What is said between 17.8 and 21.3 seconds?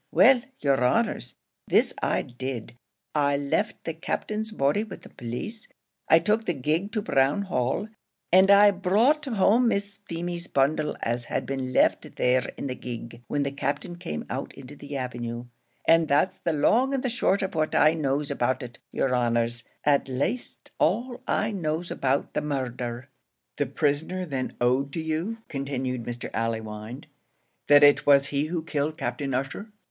knows about it, yer honours at laste, all